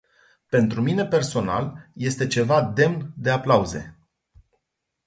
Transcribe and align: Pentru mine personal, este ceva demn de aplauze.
Pentru 0.49 0.81
mine 0.81 1.05
personal, 1.05 1.89
este 1.93 2.27
ceva 2.27 2.61
demn 2.63 3.13
de 3.15 3.29
aplauze. 3.29 3.97